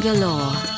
galore. 0.00 0.77